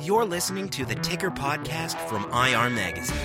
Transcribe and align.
You're 0.00 0.24
listening 0.24 0.68
to 0.70 0.84
the 0.84 0.94
Ticker 0.96 1.30
Podcast 1.30 1.96
from 2.08 2.24
IR 2.24 2.70
Magazine, 2.70 3.16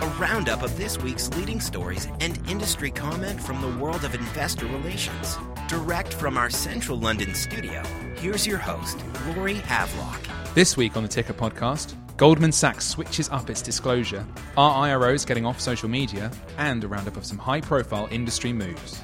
a 0.00 0.06
roundup 0.18 0.62
of 0.62 0.76
this 0.76 0.96
week's 0.98 1.28
leading 1.30 1.60
stories 1.60 2.06
and 2.20 2.38
industry 2.48 2.90
comment 2.90 3.42
from 3.42 3.60
the 3.60 3.82
world 3.82 4.04
of 4.04 4.14
investor 4.14 4.66
relations. 4.66 5.36
Direct 5.68 6.14
from 6.14 6.38
our 6.38 6.50
central 6.50 6.98
London 6.98 7.34
studio, 7.34 7.82
here's 8.16 8.46
your 8.46 8.58
host, 8.58 8.98
Rory 9.26 9.54
Havelock. 9.54 10.20
This 10.54 10.76
week 10.76 10.96
on 10.96 11.02
the 11.02 11.08
Ticker 11.08 11.32
Podcast, 11.32 11.94
Goldman 12.16 12.52
Sachs 12.52 12.86
switches 12.86 13.28
up 13.30 13.50
its 13.50 13.62
disclosure, 13.62 14.26
are 14.56 14.88
IROs 14.88 15.26
getting 15.26 15.46
off 15.46 15.60
social 15.60 15.88
media, 15.88 16.30
and 16.58 16.84
a 16.84 16.88
roundup 16.88 17.16
of 17.16 17.24
some 17.24 17.38
high 17.38 17.60
profile 17.60 18.08
industry 18.10 18.52
moves. 18.52 19.02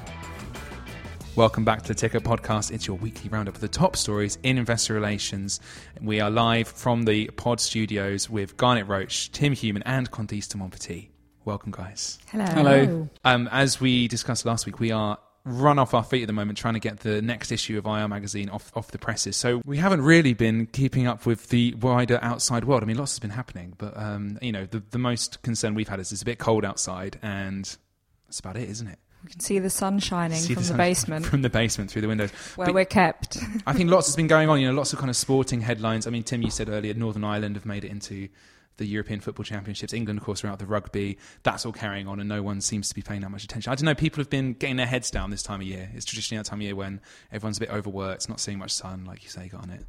Welcome 1.37 1.65
back 1.65 1.83
to 1.83 1.89
the 1.89 1.93
Ticker 1.93 2.19
Podcast. 2.19 2.71
It's 2.71 2.87
your 2.87 2.97
weekly 2.97 3.29
roundup 3.29 3.53
of 3.53 3.61
the 3.61 3.67
top 3.67 3.95
stories 3.95 4.39
in 4.41 4.57
investor 4.57 4.95
relations. 4.95 5.59
We 6.01 6.19
are 6.19 6.31
live 6.31 6.67
from 6.67 7.03
the 7.03 7.27
pod 7.27 7.59
studios 7.59 8.27
with 8.27 8.57
Garnet 8.57 8.87
Roach, 8.87 9.31
Tim 9.31 9.53
Human, 9.53 9.83
and 9.83 10.09
Candice 10.09 10.47
de 10.47 10.57
Montpetit. 10.57 11.09
Welcome, 11.45 11.71
guys. 11.71 12.17
Hello. 12.31 12.45
Hello. 12.45 13.09
Um, 13.23 13.47
as 13.51 13.79
we 13.79 14.07
discussed 14.07 14.47
last 14.47 14.65
week, 14.65 14.79
we 14.79 14.89
are 14.89 15.19
run 15.45 15.77
off 15.77 15.93
our 15.93 16.03
feet 16.03 16.23
at 16.23 16.27
the 16.27 16.33
moment 16.33 16.57
trying 16.57 16.73
to 16.73 16.79
get 16.79 17.01
the 17.01 17.21
next 17.21 17.51
issue 17.51 17.77
of 17.77 17.85
IR 17.85 18.07
magazine 18.07 18.49
off, 18.49 18.75
off 18.75 18.89
the 18.89 18.97
presses. 18.97 19.37
So 19.37 19.61
we 19.63 19.77
haven't 19.77 20.01
really 20.01 20.33
been 20.33 20.65
keeping 20.65 21.05
up 21.05 21.27
with 21.27 21.49
the 21.49 21.75
wider 21.75 22.17
outside 22.23 22.65
world. 22.65 22.81
I 22.81 22.87
mean, 22.87 22.97
lots 22.97 23.11
has 23.11 23.19
been 23.19 23.29
happening, 23.29 23.75
but 23.77 23.95
um, 23.95 24.39
you 24.41 24.51
know, 24.51 24.65
the, 24.65 24.81
the 24.89 24.97
most 24.97 25.43
concern 25.43 25.75
we've 25.75 25.87
had 25.87 25.99
is 25.99 26.11
it's 26.11 26.23
a 26.23 26.25
bit 26.25 26.39
cold 26.39 26.65
outside, 26.65 27.19
and 27.21 27.77
that's 28.25 28.39
about 28.39 28.57
it, 28.57 28.67
isn't 28.69 28.87
it? 28.87 28.97
We 29.27 29.31
can 29.31 29.41
see 29.41 29.59
the 29.59 29.69
sun 29.69 29.99
shining 29.99 30.39
See 30.39 30.53
from 30.53 30.63
the, 30.63 30.67
sun 30.69 30.77
basement 30.77 31.25
from 31.25 31.41
the 31.41 31.49
basement 31.49 31.91
through 31.91 32.01
the 32.01 32.07
windows. 32.07 32.31
where 32.55 32.67
But 32.67 32.75
we're 32.75 32.85
kept. 32.85 33.37
I 33.65 33.73
think 33.73 33.89
lots 33.89 34.07
has 34.07 34.15
been 34.15 34.27
going 34.27 34.47
on. 34.47 34.61
You 34.61 34.67
know, 34.67 34.73
lots 34.73 34.93
of 34.93 34.99
kind 34.99 35.09
of 35.09 35.17
sporting 35.17 35.59
headlines. 35.59 36.07
I 36.07 36.11
mean, 36.11 36.23
Tim, 36.23 36.41
you 36.41 36.49
said 36.49 36.69
earlier, 36.69 36.93
Northern 36.93 37.25
Ireland 37.25 37.57
have 37.57 37.65
made 37.65 37.83
it 37.83 37.91
into 37.91 38.29
the 38.77 38.85
European 38.85 39.19
Football 39.19 39.43
Championships. 39.43 39.91
England, 39.91 40.17
of 40.17 40.23
course, 40.23 40.45
are 40.45 40.47
out 40.47 40.59
the 40.59 40.65
rugby. 40.65 41.17
That's 41.43 41.65
all 41.65 41.73
carrying 41.73 42.07
on, 42.07 42.21
and 42.21 42.29
no 42.29 42.41
one 42.41 42.61
seems 42.61 42.87
to 42.87 42.95
be 42.95 43.01
paying 43.01 43.19
that 43.19 43.29
much 43.29 43.43
attention. 43.43 43.69
I 43.69 43.75
don't 43.75 43.83
know. 43.83 43.95
People 43.95 44.21
have 44.21 44.29
been 44.29 44.53
getting 44.53 44.77
their 44.77 44.85
heads 44.85 45.11
down 45.11 45.29
this 45.29 45.43
time 45.43 45.59
of 45.59 45.67
year. 45.67 45.89
It's 45.93 46.05
traditionally 46.05 46.39
that 46.39 46.45
time 46.45 46.59
of 46.59 46.63
year 46.63 46.75
when 46.77 47.01
everyone's 47.29 47.57
a 47.57 47.59
bit 47.59 47.69
overworked, 47.69 48.29
not 48.29 48.39
seeing 48.39 48.59
much 48.59 48.71
sun, 48.71 49.03
like 49.03 49.25
you 49.25 49.29
say, 49.29 49.49
got 49.49 49.63
on 49.63 49.71
it. 49.71 49.83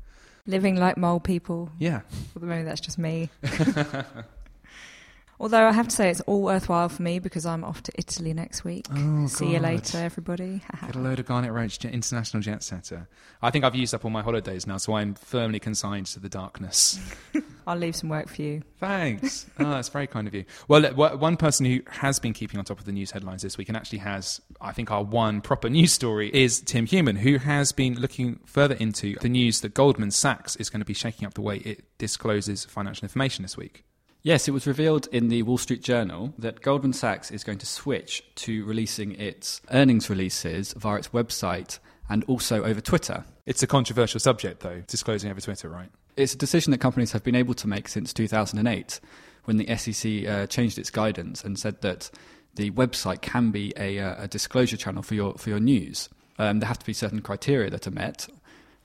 Living 0.47 0.75
like 0.75 0.97
mole 0.97 1.21
people. 1.21 1.71
Yeah. 1.79 2.01
Well, 2.35 2.49
maybe 2.49 2.65
that's 2.65 2.81
just 2.81 2.99
me. 2.99 3.31
Although 5.41 5.69
I 5.69 5.73
have 5.73 5.87
to 5.87 5.95
say 5.95 6.11
it's 6.11 6.21
all 6.23 6.43
worthwhile 6.43 6.89
for 6.89 7.03
me 7.03 7.21
because 7.21 7.47
I'm 7.47 7.63
off 7.63 7.83
to 7.85 7.93
Italy 7.97 8.35
next 8.35 8.65
week. 8.65 8.87
Oh, 8.93 9.27
See 9.29 9.53
you 9.53 9.61
later, 9.61 9.99
everybody. 9.99 10.63
Get 10.87 10.97
a 10.97 10.99
load 10.99 11.21
of 11.21 11.27
Garnet 11.27 11.53
Roach, 11.53 11.85
international 11.85 12.43
jet 12.43 12.65
setter. 12.65 13.09
I 13.41 13.51
think 13.51 13.65
I've 13.65 13.77
used 13.77 13.95
up 13.95 14.05
all 14.05 14.11
my 14.11 14.23
holidays 14.23 14.67
now, 14.67 14.79
so 14.79 14.95
I'm 14.95 15.15
firmly 15.15 15.61
consigned 15.61 16.07
to 16.07 16.21
the 16.21 16.29
darkness. 16.29 16.99
I'll 17.69 17.77
leave 17.77 17.95
some 17.95 18.09
work 18.09 18.29
for 18.29 18.43
you. 18.43 18.63
Thanks. 18.79 19.47
Oh, 19.61 19.71
that's 19.71 19.89
very 19.89 20.07
kind 20.07 20.29
of 20.29 20.35
you. 20.35 20.45
Well, 20.69 20.83
one 20.95 21.37
person 21.37 21.67
who 21.67 21.81
has 21.89 22.21
been 22.21 22.33
keeping 22.33 22.59
on 22.61 22.65
top 22.65 22.79
of 22.79 22.85
the 22.85 22.93
news 22.93 23.11
headlines 23.11 23.43
this 23.43 23.59
week 23.59 23.69
and 23.69 23.77
actually 23.77 23.99
has, 23.99 24.41
I 24.61 24.73
think, 24.73 24.91
our 24.93 25.03
one 25.03 25.41
proper 25.41 25.69
news 25.69 25.93
story 25.93 26.31
is 26.33 26.61
Tim 26.61 26.87
Human, 26.87 27.17
who 27.17 27.39
has 27.39 27.73
been 27.73 27.99
looking 27.99 28.39
further 28.47 28.77
into 28.77 29.17
the 29.21 29.29
news 29.29 29.61
that 29.63 29.75
Goldman 29.75 30.13
Sachs 30.13 30.55
is 30.57 30.71
going 30.71 30.81
to 30.81 30.87
be 30.87 30.95
shaking 30.95 31.27
up 31.27 31.35
the 31.35 31.41
way 31.41 31.57
it 31.59 31.85
discloses 31.99 32.65
financial 32.67 33.05
information 33.05 33.43
this 33.43 33.57
week. 33.57 33.83
Yes, 34.23 34.49
it 34.49 34.51
was 34.51 34.67
revealed 34.67 35.07
in 35.13 35.29
the 35.29 35.43
Wall 35.45 35.59
Street 35.59 35.83
Journal 35.83 36.35
that 36.39 36.61
Goldman 36.61 36.93
Sachs 36.93 37.31
is 37.31 37.45
going 37.45 37.59
to 37.59 37.67
switch 37.67 38.25
to 38.37 38.65
releasing 38.65 39.13
its 39.13 39.61
earnings 39.71 40.11
releases 40.11 40.73
via 40.73 40.97
its 40.97 41.09
website 41.09 41.79
and 42.09 42.25
also 42.25 42.65
over 42.65 42.81
Twitter. 42.81 43.25
It's 43.47 43.63
a 43.63 43.67
controversial 43.69 44.19
subject, 44.19 44.61
though, 44.61 44.83
disclosing 44.89 45.31
over 45.31 45.41
Twitter, 45.41 45.69
right? 45.69 45.91
It's 46.17 46.35
a 46.35 46.39
decision 46.39 46.73
that 46.73 46.79
companies 46.79 47.13
have 47.13 47.23
been 47.23 47.37
able 47.37 47.55
to 47.55 47.69
make 47.69 47.87
since 47.87 48.13
2008 48.13 48.99
when 49.45 49.57
the 49.57 49.77
SEC 49.77 50.27
uh, 50.27 50.47
changed 50.49 50.79
its 50.79 50.91
guidance 50.91 51.45
and 51.45 51.57
said 51.57 51.81
that 51.83 52.11
the 52.57 52.73
website 52.73 53.23
can 53.23 53.53
be 53.53 53.73
a, 53.77 54.01
uh, 54.01 54.25
a 54.25 54.29
disclosure 54.29 54.77
channel 54.77 55.03
for 55.03 55.15
your, 55.15 55.35
for 55.35 55.49
your 55.49 55.61
news. 55.61 56.09
Um, 56.39 56.59
there 56.59 56.67
have 56.67 56.79
to 56.81 56.87
be 56.87 56.93
certain 56.93 57.23
criteria 57.23 57.71
that 57.71 57.87
are 57.87 57.93
met. 57.93 58.29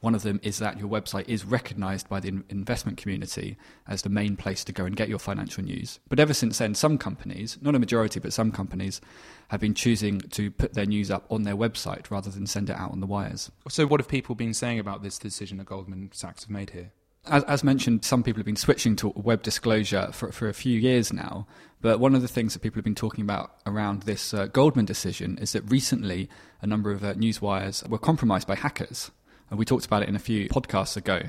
One 0.03 0.15
of 0.15 0.23
them 0.23 0.41
is 0.43 0.59
that 0.59 0.77
your 0.77 0.89
website 0.89 1.29
is 1.29 1.45
recognized 1.45 2.09
by 2.09 2.19
the 2.19 2.27
in- 2.27 2.43
investment 2.49 2.97
community 2.97 3.55
as 3.87 4.01
the 4.01 4.09
main 4.09 4.35
place 4.35 4.65
to 4.65 4.73
go 4.73 4.83
and 4.83 4.97
get 4.97 5.07
your 5.07 5.17
financial 5.17 5.63
news. 5.63 6.01
But 6.09 6.19
ever 6.19 6.33
since 6.33 6.57
then, 6.57 6.75
some 6.75 6.97
companies, 6.97 7.57
not 7.61 7.73
a 7.73 7.79
majority, 7.79 8.19
but 8.19 8.33
some 8.33 8.51
companies, 8.51 8.99
have 9.47 9.61
been 9.61 9.73
choosing 9.73 10.19
to 10.19 10.51
put 10.51 10.73
their 10.73 10.85
news 10.85 11.09
up 11.09 11.25
on 11.31 11.43
their 11.43 11.55
website 11.55 12.11
rather 12.11 12.29
than 12.29 12.47
send 12.47 12.69
it 12.69 12.75
out 12.75 12.91
on 12.91 12.99
the 12.99 13.07
wires. 13.07 13.49
So, 13.69 13.87
what 13.87 14.01
have 14.01 14.09
people 14.09 14.35
been 14.35 14.53
saying 14.53 14.77
about 14.77 15.03
this 15.03 15.17
decision 15.17 15.57
that 15.59 15.67
Goldman 15.67 16.09
Sachs 16.11 16.43
have 16.43 16.49
made 16.49 16.71
here? 16.71 16.91
As, 17.27 17.45
as 17.45 17.63
mentioned, 17.63 18.03
some 18.03 18.23
people 18.23 18.39
have 18.39 18.45
been 18.45 18.57
switching 18.57 18.97
to 18.97 19.13
web 19.15 19.41
disclosure 19.41 20.09
for, 20.11 20.33
for 20.33 20.49
a 20.49 20.53
few 20.53 20.77
years 20.77 21.13
now. 21.13 21.47
But 21.79 22.01
one 22.01 22.13
of 22.13 22.21
the 22.21 22.27
things 22.27 22.51
that 22.51 22.59
people 22.59 22.79
have 22.79 22.83
been 22.83 22.93
talking 22.93 23.23
about 23.23 23.53
around 23.65 24.03
this 24.03 24.33
uh, 24.33 24.47
Goldman 24.47 24.83
decision 24.83 25.37
is 25.37 25.53
that 25.53 25.63
recently 25.71 26.27
a 26.61 26.67
number 26.67 26.91
of 26.91 27.05
uh, 27.05 27.13
news 27.13 27.41
wires 27.41 27.85
were 27.87 27.97
compromised 27.97 28.49
by 28.49 28.55
hackers. 28.55 29.11
And 29.49 29.59
we 29.59 29.65
talked 29.65 29.85
about 29.85 30.03
it 30.03 30.09
in 30.09 30.15
a 30.15 30.19
few 30.19 30.49
podcasts 30.49 30.97
ago. 30.97 31.21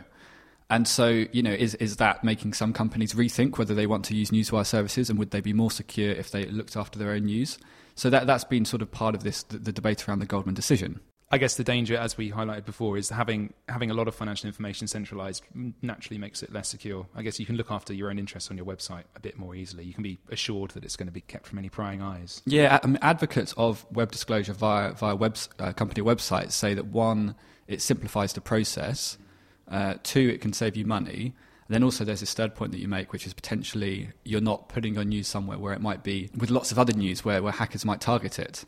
And 0.71 0.89
so, 0.89 1.27
you 1.31 1.43
know, 1.43 1.53
is, 1.53 1.75
is 1.77 1.97
that 1.97 2.25
making 2.25 2.55
some 2.55 2.73
companies 2.73 3.13
rethink 3.13 3.59
whether 3.59 3.75
they 3.75 3.87
want 3.87 4.05
to 4.07 4.17
use 4.17 4.31
newswire 4.31 4.67
services 4.67 5.11
and 5.11 5.19
would 5.19 5.31
they 5.31 5.41
be 5.41 5.53
more 5.53 5.71
secure 5.71 6.11
if 6.11 6.31
they 6.31 6.47
looked 6.47 6.77
after 6.77 6.99
their 6.99 7.11
own 7.11 7.27
news? 7.27 7.59
So 7.95 8.11
that, 8.11 8.27
that's 8.27 8.45
been 8.45 8.65
sort 8.65 8.83
of 8.83 8.91
part 8.91 9.15
of 9.15 9.23
this, 9.23 9.43
the, 9.45 9.59
the 9.59 9.73
debate 9.73 10.09
around 10.09 10.21
the 10.21 10.27
Goldman 10.27 10.55
decision. 10.55 11.01
I 11.35 11.39
guess 11.39 11.57
the 11.57 11.65
danger, 11.65 11.97
as 11.97 12.17
we 12.17 12.31
highlighted 12.31 12.65
before, 12.65 12.97
is 12.97 13.09
having 13.09 13.55
having 13.69 13.91
a 13.91 13.95
lot 13.95 14.07
of 14.07 14.15
financial 14.15 14.47
information 14.47 14.87
centralized 14.87 15.43
naturally 15.83 16.17
makes 16.17 16.45
it 16.45 16.53
less 16.53 16.69
secure. 16.69 17.09
I 17.13 17.23
guess 17.23 17.41
you 17.41 17.45
can 17.45 17.57
look 17.57 17.73
after 17.73 17.93
your 17.93 18.09
own 18.09 18.21
interests 18.21 18.53
on 18.53 18.57
your 18.57 18.65
website 18.65 19.03
a 19.17 19.21
bit 19.21 19.37
more 19.37 19.53
easily. 19.57 19.83
You 19.83 19.95
can 19.95 20.05
be 20.05 20.21
assured 20.31 20.71
that 20.71 20.85
it's 20.85 20.95
going 20.95 21.09
to 21.09 21.13
be 21.13 21.23
kept 21.23 21.49
from 21.49 21.59
any 21.59 21.69
prying 21.69 22.01
eyes. 22.01 22.41
Yeah, 22.47 22.79
advocates 23.03 23.53
of 23.57 23.85
web 23.91 24.13
disclosure 24.13 24.53
via 24.53 24.93
via 24.93 25.17
web, 25.17 25.37
uh, 25.59 25.73
company 25.73 26.03
websites 26.03 26.53
say 26.53 26.73
that 26.75 26.87
one, 26.87 27.35
it 27.67 27.83
simplifies 27.83 28.33
the 28.35 28.41
process. 28.41 29.19
Uh, 29.67 29.95
two, 30.05 30.29
it 30.29 30.41
can 30.41 30.53
save 30.53 30.77
you 30.77 30.85
money. 30.87 31.35
And 31.67 31.75
then 31.75 31.83
also, 31.83 32.05
there's 32.05 32.21
this 32.21 32.35
third 32.35 32.55
point 32.55 32.71
that 32.71 32.79
you 32.79 32.87
make, 32.87 33.13
which 33.13 33.27
is 33.27 33.35
potentially 33.35 34.11
you're 34.23 34.41
not 34.41 34.69
putting 34.69 34.95
your 34.95 35.05
news 35.05 35.27
somewhere 35.27 35.59
where 35.59 35.73
it 35.73 35.81
might 35.81 36.05
be 36.05 36.31
with 36.37 36.51
lots 36.51 36.71
of 36.71 36.79
other 36.79 36.93
news 36.93 37.25
where, 37.25 37.43
where 37.43 37.53
hackers 37.53 37.85
might 37.85 38.01
target 38.01 38.39
it. 38.39 38.65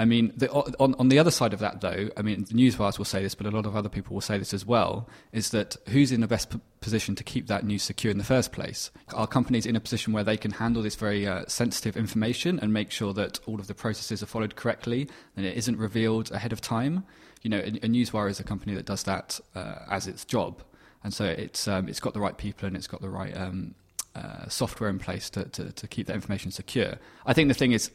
I 0.00 0.04
mean, 0.04 0.32
the, 0.36 0.48
on, 0.50 0.94
on 0.94 1.08
the 1.08 1.18
other 1.18 1.32
side 1.32 1.52
of 1.52 1.58
that, 1.58 1.80
though, 1.80 2.08
I 2.16 2.22
mean, 2.22 2.44
the 2.44 2.54
newswires 2.54 2.98
will 2.98 3.04
say 3.04 3.20
this, 3.20 3.34
but 3.34 3.46
a 3.46 3.50
lot 3.50 3.66
of 3.66 3.74
other 3.74 3.88
people 3.88 4.14
will 4.14 4.20
say 4.20 4.38
this 4.38 4.54
as 4.54 4.64
well, 4.64 5.08
is 5.32 5.50
that 5.50 5.76
who's 5.88 6.12
in 6.12 6.20
the 6.20 6.28
best 6.28 6.50
p- 6.50 6.60
position 6.80 7.16
to 7.16 7.24
keep 7.24 7.48
that 7.48 7.64
news 7.64 7.82
secure 7.82 8.12
in 8.12 8.18
the 8.18 8.24
first 8.24 8.52
place? 8.52 8.92
Are 9.12 9.26
companies 9.26 9.66
in 9.66 9.74
a 9.74 9.80
position 9.80 10.12
where 10.12 10.22
they 10.22 10.36
can 10.36 10.52
handle 10.52 10.82
this 10.82 10.94
very 10.94 11.26
uh, 11.26 11.44
sensitive 11.48 11.96
information 11.96 12.60
and 12.60 12.72
make 12.72 12.92
sure 12.92 13.12
that 13.14 13.40
all 13.46 13.58
of 13.58 13.66
the 13.66 13.74
processes 13.74 14.22
are 14.22 14.26
followed 14.26 14.54
correctly 14.54 15.08
and 15.36 15.44
it 15.44 15.56
isn't 15.56 15.76
revealed 15.76 16.30
ahead 16.30 16.52
of 16.52 16.60
time? 16.60 17.04
You 17.42 17.50
know, 17.50 17.58
a, 17.58 17.68
a 17.68 17.88
newswire 17.88 18.30
is 18.30 18.38
a 18.38 18.44
company 18.44 18.74
that 18.74 18.86
does 18.86 19.02
that 19.02 19.40
uh, 19.56 19.80
as 19.90 20.06
its 20.06 20.24
job, 20.24 20.62
and 21.02 21.12
so 21.12 21.24
it's 21.24 21.66
um, 21.66 21.88
it's 21.88 22.00
got 22.00 22.12
the 22.14 22.20
right 22.20 22.36
people 22.36 22.66
and 22.66 22.76
it's 22.76 22.88
got 22.88 23.00
the 23.00 23.08
right 23.08 23.36
um, 23.36 23.74
uh, 24.14 24.48
software 24.48 24.90
in 24.90 24.98
place 24.98 25.30
to, 25.30 25.44
to, 25.44 25.72
to 25.72 25.86
keep 25.86 26.06
that 26.08 26.14
information 26.14 26.50
secure. 26.50 26.98
I 27.26 27.32
think 27.32 27.48
the 27.48 27.54
thing 27.54 27.72
is, 27.72 27.90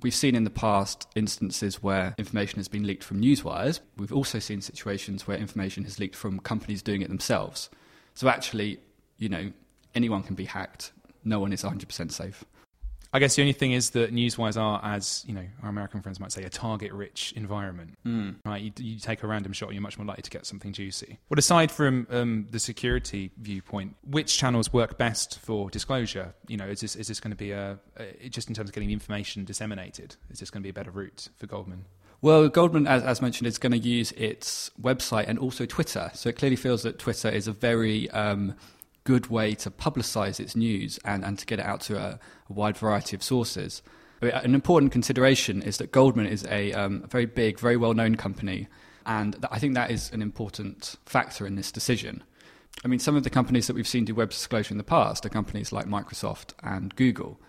We've 0.00 0.14
seen 0.14 0.36
in 0.36 0.44
the 0.44 0.50
past 0.50 1.08
instances 1.16 1.82
where 1.82 2.14
information 2.18 2.58
has 2.58 2.68
been 2.68 2.86
leaked 2.86 3.02
from 3.02 3.20
newswires. 3.20 3.80
We've 3.96 4.12
also 4.12 4.38
seen 4.38 4.60
situations 4.60 5.26
where 5.26 5.36
information 5.36 5.82
has 5.84 5.98
leaked 5.98 6.14
from 6.14 6.38
companies 6.38 6.82
doing 6.82 7.02
it 7.02 7.08
themselves. 7.08 7.68
So 8.14 8.28
actually, 8.28 8.78
you 9.16 9.28
know, 9.28 9.50
anyone 9.96 10.22
can 10.22 10.36
be 10.36 10.44
hacked. 10.44 10.92
No 11.24 11.40
one 11.40 11.52
is 11.52 11.64
100% 11.64 12.12
safe. 12.12 12.44
I 13.12 13.18
guess 13.20 13.36
the 13.36 13.42
only 13.42 13.54
thing 13.54 13.72
is 13.72 13.90
that 13.90 14.14
newswires 14.14 14.60
are, 14.60 14.80
as 14.84 15.24
you 15.26 15.34
know, 15.34 15.44
our 15.62 15.70
American 15.70 16.02
friends 16.02 16.20
might 16.20 16.30
say, 16.30 16.42
a 16.42 16.50
target-rich 16.50 17.32
environment. 17.36 17.96
Mm. 18.06 18.36
Right, 18.44 18.62
you, 18.62 18.72
you 18.76 18.98
take 18.98 19.22
a 19.22 19.26
random 19.26 19.52
shot, 19.52 19.72
you're 19.72 19.80
much 19.80 19.98
more 19.98 20.06
likely 20.06 20.22
to 20.22 20.30
get 20.30 20.44
something 20.44 20.72
juicy. 20.72 21.18
But 21.28 21.38
aside 21.38 21.70
from 21.70 22.06
um, 22.10 22.48
the 22.50 22.58
security 22.58 23.30
viewpoint, 23.38 23.96
which 24.06 24.36
channels 24.36 24.72
work 24.72 24.98
best 24.98 25.38
for 25.38 25.70
disclosure? 25.70 26.34
You 26.48 26.58
know, 26.58 26.66
is 26.66 26.80
this 26.80 26.96
is 26.96 27.08
this 27.08 27.20
going 27.20 27.30
to 27.30 27.36
be 27.36 27.52
a, 27.52 27.78
a 27.96 28.28
just 28.28 28.48
in 28.48 28.54
terms 28.54 28.68
of 28.68 28.74
getting 28.74 28.88
the 28.88 28.94
information 28.94 29.44
disseminated? 29.44 30.16
Is 30.30 30.40
this 30.40 30.50
going 30.50 30.62
to 30.62 30.66
be 30.66 30.70
a 30.70 30.74
better 30.74 30.90
route 30.90 31.28
for 31.36 31.46
Goldman? 31.46 31.86
Well, 32.20 32.48
Goldman, 32.48 32.88
as, 32.88 33.04
as 33.04 33.22
mentioned, 33.22 33.46
is 33.46 33.58
going 33.58 33.72
to 33.72 33.78
use 33.78 34.10
its 34.12 34.70
website 34.80 35.28
and 35.28 35.38
also 35.38 35.66
Twitter. 35.66 36.10
So 36.14 36.28
it 36.28 36.36
clearly 36.36 36.56
feels 36.56 36.82
that 36.82 36.98
Twitter 36.98 37.28
is 37.28 37.46
a 37.46 37.52
very 37.52 38.10
um, 38.10 38.56
good 39.08 39.28
way 39.28 39.54
to 39.54 39.70
publicize 39.70 40.38
its 40.38 40.54
news 40.54 41.00
and, 41.02 41.24
and 41.24 41.38
to 41.38 41.46
get 41.46 41.58
it 41.58 41.64
out 41.64 41.80
to 41.80 41.96
a, 41.96 42.20
a 42.50 42.52
wide 42.52 42.76
variety 42.76 43.16
of 43.16 43.22
sources. 43.22 43.80
An 44.20 44.54
important 44.54 44.92
consideration 44.92 45.62
is 45.62 45.78
that 45.78 45.92
Goldman 45.92 46.26
is 46.26 46.44
a 46.50 46.74
um, 46.74 47.06
very 47.08 47.24
big, 47.24 47.58
very 47.58 47.78
well 47.78 47.94
known 47.94 48.16
company. 48.16 48.68
And 49.06 49.32
th- 49.32 49.46
I 49.50 49.58
think 49.58 49.74
that 49.74 49.90
is 49.90 50.12
an 50.12 50.20
important 50.20 50.96
factor 51.06 51.46
in 51.46 51.54
this 51.54 51.72
decision. 51.72 52.22
I 52.84 52.88
mean, 52.88 52.98
some 52.98 53.16
of 53.16 53.24
the 53.24 53.30
companies 53.30 53.66
that 53.66 53.74
we've 53.74 53.88
seen 53.88 54.04
do 54.04 54.14
web 54.14 54.28
disclosure 54.28 54.74
in 54.74 54.78
the 54.78 54.84
past 54.84 55.24
are 55.24 55.30
companies 55.30 55.72
like 55.72 55.86
Microsoft 55.86 56.52
and 56.62 56.94
Google. 56.94 57.40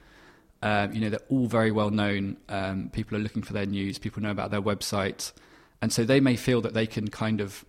Um, 0.61 0.93
you 0.93 1.01
know, 1.01 1.09
they're 1.09 1.27
all 1.27 1.47
very 1.47 1.71
well 1.71 1.89
known. 1.89 2.37
Um, 2.47 2.89
people 2.93 3.17
are 3.17 3.21
looking 3.21 3.43
for 3.43 3.51
their 3.51 3.65
news. 3.65 3.97
People 3.99 4.23
know 4.23 4.31
about 4.31 4.49
their 4.49 4.61
website, 4.61 5.33
and 5.81 5.91
so 5.91 6.05
they 6.05 6.21
may 6.21 6.37
feel 6.37 6.61
that 6.61 6.73
they 6.73 6.87
can 6.87 7.09
kind 7.09 7.41
of 7.41 7.65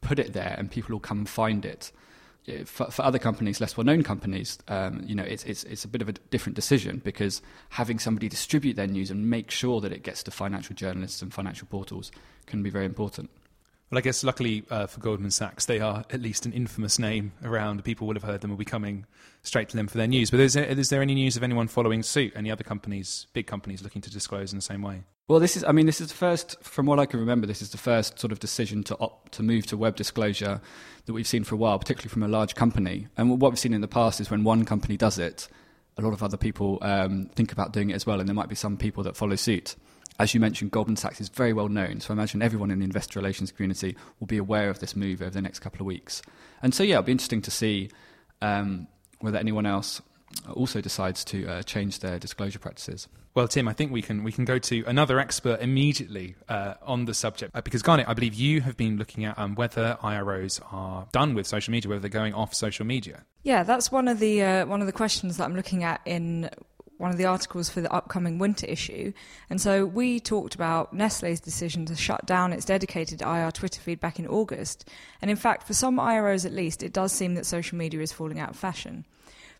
put 0.00 0.18
it 0.18 0.32
there 0.32 0.54
and 0.56 0.70
people 0.70 0.94
will 0.94 1.00
come 1.00 1.26
find 1.26 1.66
it. 1.66 1.92
For, 2.64 2.90
for 2.92 3.02
other 3.02 3.18
companies, 3.18 3.60
less 3.60 3.76
well-known 3.76 4.04
companies, 4.04 4.58
um, 4.68 5.02
you 5.04 5.16
know, 5.16 5.24
it's, 5.24 5.44
it's, 5.44 5.64
it's 5.64 5.84
a 5.84 5.88
bit 5.88 6.00
of 6.00 6.08
a 6.08 6.12
different 6.12 6.54
decision 6.54 7.02
because 7.04 7.42
having 7.70 7.98
somebody 7.98 8.28
distribute 8.28 8.76
their 8.76 8.86
news 8.86 9.10
and 9.10 9.28
make 9.28 9.50
sure 9.50 9.80
that 9.80 9.92
it 9.92 10.04
gets 10.04 10.22
to 10.22 10.30
financial 10.30 10.74
journalists 10.76 11.22
and 11.22 11.34
financial 11.34 11.66
portals 11.66 12.12
can 12.46 12.62
be 12.62 12.70
very 12.70 12.84
important. 12.84 13.30
Well, 13.90 13.98
I 13.98 14.00
guess 14.00 14.22
luckily 14.22 14.64
uh, 14.70 14.86
for 14.86 15.00
Goldman 15.00 15.30
Sachs, 15.30 15.66
they 15.66 15.80
are 15.80 16.04
at 16.10 16.20
least 16.20 16.46
an 16.46 16.52
infamous 16.52 16.98
name 16.98 17.32
around. 17.44 17.84
People 17.84 18.06
will 18.06 18.14
have 18.14 18.24
heard 18.24 18.40
them, 18.40 18.50
will 18.50 18.56
be 18.56 18.64
coming 18.64 19.06
straight 19.42 19.68
to 19.70 19.76
them 19.76 19.88
for 19.88 19.96
their 19.96 20.08
news. 20.08 20.30
But 20.30 20.40
is 20.40 20.54
there, 20.54 20.64
is 20.64 20.88
there 20.88 21.02
any 21.02 21.14
news 21.14 21.36
of 21.36 21.42
anyone 21.42 21.68
following 21.68 22.02
suit? 22.02 22.32
Any 22.36 22.50
other 22.50 22.64
companies, 22.64 23.26
big 23.32 23.46
companies, 23.46 23.82
looking 23.82 24.02
to 24.02 24.10
disclose 24.10 24.52
in 24.52 24.58
the 24.58 24.62
same 24.62 24.82
way? 24.82 25.02
Well, 25.28 25.40
this 25.40 25.56
is, 25.56 25.64
I 25.64 25.72
mean, 25.72 25.86
this 25.86 26.00
is 26.00 26.08
the 26.08 26.14
first, 26.14 26.56
from 26.62 26.86
what 26.86 27.00
I 27.00 27.06
can 27.06 27.18
remember, 27.18 27.48
this 27.48 27.60
is 27.60 27.70
the 27.70 27.78
first 27.78 28.20
sort 28.20 28.30
of 28.30 28.38
decision 28.38 28.84
to 28.84 28.96
opt 29.00 29.32
to 29.32 29.42
move 29.42 29.66
to 29.66 29.76
web 29.76 29.96
disclosure 29.96 30.60
that 31.04 31.12
we've 31.12 31.26
seen 31.26 31.42
for 31.42 31.56
a 31.56 31.58
while, 31.58 31.80
particularly 31.80 32.10
from 32.10 32.22
a 32.22 32.28
large 32.28 32.54
company. 32.54 33.08
And 33.16 33.40
what 33.40 33.50
we've 33.50 33.58
seen 33.58 33.74
in 33.74 33.80
the 33.80 33.88
past 33.88 34.20
is 34.20 34.30
when 34.30 34.44
one 34.44 34.64
company 34.64 34.96
does 34.96 35.18
it, 35.18 35.48
a 35.98 36.02
lot 36.02 36.12
of 36.12 36.22
other 36.22 36.36
people 36.36 36.78
um, 36.80 37.28
think 37.34 37.50
about 37.50 37.72
doing 37.72 37.90
it 37.90 37.94
as 37.94 38.06
well, 38.06 38.20
and 38.20 38.28
there 38.28 38.36
might 38.36 38.48
be 38.48 38.54
some 38.54 38.76
people 38.76 39.02
that 39.02 39.16
follow 39.16 39.34
suit. 39.34 39.74
As 40.20 40.32
you 40.32 40.38
mentioned, 40.38 40.70
Goldman 40.70 40.94
Sachs 40.94 41.20
is 41.20 41.28
very 41.28 41.52
well 41.52 41.68
known, 41.68 41.98
so 41.98 42.10
I 42.10 42.14
imagine 42.14 42.40
everyone 42.40 42.70
in 42.70 42.78
the 42.78 42.84
investor 42.84 43.18
relations 43.18 43.50
community 43.50 43.96
will 44.20 44.28
be 44.28 44.38
aware 44.38 44.70
of 44.70 44.78
this 44.78 44.94
move 44.94 45.22
over 45.22 45.30
the 45.30 45.42
next 45.42 45.58
couple 45.58 45.80
of 45.80 45.86
weeks. 45.86 46.22
And 46.62 46.72
so, 46.72 46.84
yeah, 46.84 46.94
it'll 46.94 47.02
be 47.02 47.12
interesting 47.12 47.42
to 47.42 47.50
see 47.50 47.90
um, 48.42 48.86
whether 49.18 49.38
anyone 49.38 49.66
else 49.66 50.00
also 50.54 50.80
decides 50.80 51.24
to 51.24 51.48
uh, 51.48 51.62
change 51.64 51.98
their 51.98 52.20
disclosure 52.20 52.60
practices. 52.60 53.08
Well, 53.36 53.48
Tim, 53.48 53.68
I 53.68 53.74
think 53.74 53.92
we 53.92 54.00
can 54.00 54.24
we 54.24 54.32
can 54.32 54.46
go 54.46 54.58
to 54.58 54.82
another 54.86 55.18
expert 55.18 55.60
immediately 55.60 56.36
uh, 56.48 56.72
on 56.80 57.04
the 57.04 57.12
subject 57.12 57.54
uh, 57.54 57.60
because 57.60 57.82
Garnet, 57.82 58.08
I 58.08 58.14
believe 58.14 58.32
you 58.32 58.62
have 58.62 58.78
been 58.78 58.96
looking 58.96 59.26
at 59.26 59.38
um, 59.38 59.54
whether 59.56 59.98
IROs 60.02 60.58
are 60.72 61.06
done 61.12 61.34
with 61.34 61.46
social 61.46 61.70
media, 61.70 61.90
whether 61.90 62.00
they're 62.00 62.08
going 62.08 62.32
off 62.32 62.54
social 62.54 62.86
media. 62.86 63.26
Yeah, 63.42 63.62
that's 63.62 63.92
one 63.92 64.08
of 64.08 64.20
the 64.20 64.42
uh, 64.42 64.64
one 64.64 64.80
of 64.80 64.86
the 64.86 64.92
questions 64.92 65.36
that 65.36 65.44
I'm 65.44 65.54
looking 65.54 65.84
at 65.84 66.00
in 66.06 66.48
one 66.96 67.10
of 67.10 67.18
the 67.18 67.26
articles 67.26 67.68
for 67.68 67.82
the 67.82 67.92
upcoming 67.92 68.38
winter 68.38 68.64
issue. 68.64 69.12
And 69.50 69.60
so 69.60 69.84
we 69.84 70.18
talked 70.18 70.54
about 70.54 70.94
Nestle's 70.94 71.38
decision 71.40 71.84
to 71.86 71.94
shut 71.94 72.24
down 72.24 72.54
its 72.54 72.64
dedicated 72.64 73.20
IR 73.20 73.50
Twitter 73.50 73.82
feed 73.82 74.00
back 74.00 74.18
in 74.18 74.26
August. 74.26 74.88
And 75.20 75.30
in 75.30 75.36
fact, 75.36 75.66
for 75.66 75.74
some 75.74 75.98
IROs 75.98 76.46
at 76.46 76.54
least, 76.54 76.82
it 76.82 76.94
does 76.94 77.12
seem 77.12 77.34
that 77.34 77.44
social 77.44 77.76
media 77.76 78.00
is 78.00 78.12
falling 78.12 78.40
out 78.40 78.48
of 78.48 78.56
fashion. 78.56 79.04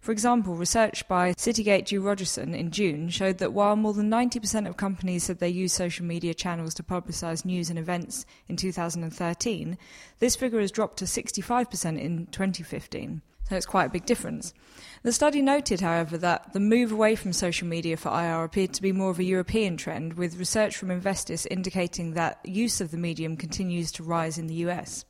For 0.06 0.12
example, 0.12 0.54
research 0.54 1.08
by 1.08 1.34
Citigate 1.36 1.86
Dewe 1.86 2.00
Rogerson 2.00 2.54
in 2.54 2.70
June 2.70 3.08
showed 3.08 3.38
that 3.38 3.52
while 3.52 3.74
more 3.74 3.92
than 3.92 4.08
90% 4.08 4.68
of 4.68 4.76
companies 4.76 5.24
said 5.24 5.40
they 5.40 5.48
use 5.48 5.72
social 5.72 6.06
media 6.06 6.32
channels 6.32 6.74
to 6.74 6.84
publicise 6.84 7.44
news 7.44 7.70
and 7.70 7.76
events 7.76 8.24
in 8.46 8.54
2013, 8.56 9.76
this 10.20 10.36
figure 10.36 10.60
has 10.60 10.70
dropped 10.70 10.98
to 10.98 11.06
65% 11.06 12.00
in 12.00 12.26
2015. 12.26 13.20
So 13.48 13.56
it's 13.56 13.66
quite 13.66 13.86
a 13.86 13.92
big 13.92 14.06
difference. 14.06 14.54
The 15.02 15.10
study 15.10 15.42
noted, 15.42 15.80
however, 15.80 16.16
that 16.18 16.52
the 16.52 16.60
move 16.60 16.92
away 16.92 17.16
from 17.16 17.32
social 17.32 17.66
media 17.66 17.96
for 17.96 18.10
IR 18.10 18.44
appeared 18.44 18.74
to 18.74 18.82
be 18.82 18.92
more 18.92 19.10
of 19.10 19.18
a 19.18 19.24
European 19.24 19.76
trend, 19.76 20.14
with 20.14 20.38
research 20.38 20.76
from 20.76 20.92
Investis 20.92 21.46
indicating 21.46 22.14
that 22.14 22.38
use 22.44 22.80
of 22.80 22.92
the 22.92 22.96
medium 22.96 23.36
continues 23.36 23.90
to 23.90 24.04
rise 24.04 24.38
in 24.38 24.46
the 24.46 24.66
US. 24.66 25.04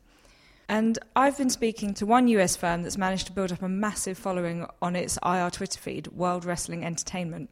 And 0.69 0.99
I've 1.15 1.39
been 1.39 1.51
speaking 1.51 1.95
to 1.95 2.07
one 2.07 2.29
US 2.29 2.57
firm 2.57 2.83
that's 2.83 2.99
managed 2.99 3.27
to 3.27 3.33
build 3.33 3.53
up 3.53 3.63
a 3.63 3.69
massive 3.69 4.19
following 4.19 4.67
on 4.83 4.97
its 4.97 5.19
IR 5.25 5.51
Twitter 5.51 5.79
feed, 5.79 6.09
World 6.09 6.45
Wrestling 6.45 6.85
Entertainment, 6.85 7.51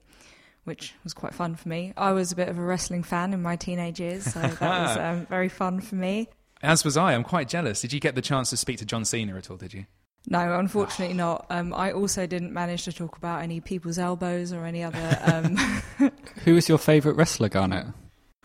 which 0.65 0.95
was 1.05 1.15
quite 1.15 1.35
fun 1.35 1.55
for 1.55 1.69
me. 1.69 1.93
I 1.97 2.13
was 2.13 2.33
a 2.33 2.37
bit 2.37 2.49
of 2.49 2.59
a 2.59 2.63
wrestling 2.63 3.03
fan 3.03 3.33
in 3.33 3.41
my 3.43 3.57
teenage 3.57 4.01
years, 4.01 4.25
so 4.25 4.41
that 4.41 4.61
was 4.61 4.97
um, 4.99 5.27
very 5.27 5.49
fun 5.49 5.81
for 5.81 5.95
me. 5.95 6.29
As 6.63 6.85
was 6.85 6.97
I. 6.97 7.13
I'm 7.13 7.25
quite 7.25 7.49
jealous. 7.49 7.81
Did 7.83 7.93
you 7.93 8.01
get 8.01 8.15
the 8.15 8.23
chance 8.23 8.51
to 8.51 8.57
speak 8.57 8.79
to 8.79 8.85
John 8.85 9.05
Cena 9.05 9.37
at 9.37 9.51
all? 9.51 9.59
Did 9.59 9.75
you? 9.75 9.87
No, 10.27 10.59
unfortunately 10.59 11.15
not. 11.15 11.47
Um, 11.51 11.75
I 11.75 11.93
also 11.93 12.27
didn't 12.27 12.53
manage 12.53 12.85
to 12.85 12.93
talk 12.93 13.19
about 13.19 13.43
any 13.43 13.61
people's 13.61 13.99
elbows 13.99 14.53
or 14.53 14.65
any 14.65 14.83
other. 14.83 15.19
Um, 15.23 15.57
Who 16.45 16.57
is 16.57 16.69
your 16.69 16.79
favourite 16.79 17.17
wrestler, 17.17 17.51
Garnet? 17.51 17.87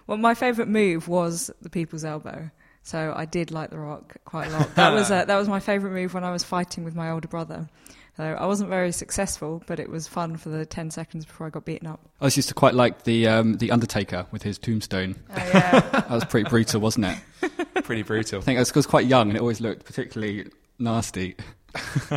well, 0.05 0.17
my 0.17 0.33
favourite 0.33 0.67
move 0.67 1.07
was 1.07 1.49
the 1.61 1.69
people's 1.69 2.03
elbow. 2.03 2.51
So 2.83 3.13
I 3.15 3.25
did 3.25 3.51
like 3.51 3.69
The 3.69 3.77
Rock 3.79 4.17
quite 4.25 4.47
a 4.47 4.51
lot. 4.51 4.69
That 4.75 4.93
was 4.93 5.11
uh, 5.11 5.25
that 5.25 5.35
was 5.37 5.47
my 5.47 5.59
favourite 5.59 5.93
move 5.93 6.13
when 6.13 6.23
I 6.23 6.31
was 6.31 6.43
fighting 6.43 6.83
with 6.83 6.95
my 6.95 7.11
older 7.11 7.27
brother. 7.27 7.67
So 8.17 8.23
I 8.25 8.45
wasn't 8.47 8.69
very 8.69 8.91
successful, 8.91 9.63
but 9.65 9.79
it 9.79 9.89
was 9.89 10.07
fun 10.07 10.35
for 10.37 10.49
the 10.49 10.65
ten 10.65 10.91
seconds 10.91 11.25
before 11.25 11.47
I 11.47 11.49
got 11.51 11.63
beaten 11.65 11.87
up. 11.87 12.01
I 12.19 12.25
was 12.25 12.35
used 12.35 12.49
to 12.49 12.55
quite 12.55 12.73
like 12.73 13.03
the 13.03 13.27
um, 13.27 13.53
the 13.57 13.71
Undertaker 13.71 14.25
with 14.31 14.43
his 14.43 14.57
tombstone. 14.57 15.15
Oh, 15.29 15.35
yeah. 15.35 15.79
That 16.09 16.09
was 16.09 16.25
pretty 16.25 16.49
brutal, 16.49 16.81
wasn't 16.81 17.05
it? 17.05 17.83
Pretty 17.83 18.01
brutal. 18.03 18.39
I 18.39 18.41
think 18.41 18.57
I 18.57 18.61
was, 18.61 18.71
I 18.71 18.79
was 18.79 18.87
quite 18.87 19.05
young 19.05 19.29
and 19.29 19.37
it 19.37 19.41
always 19.41 19.61
looked 19.61 19.85
particularly 19.85 20.47
nasty, 20.79 21.35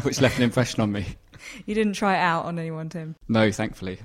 which 0.02 0.20
left 0.20 0.38
an 0.38 0.42
impression 0.44 0.80
on 0.82 0.90
me. 0.92 1.06
you 1.66 1.74
didn't 1.74 1.92
try 1.92 2.14
it 2.14 2.20
out 2.20 2.46
on 2.46 2.58
anyone, 2.58 2.88
Tim. 2.88 3.14
No, 3.28 3.50
thankfully. 3.52 3.98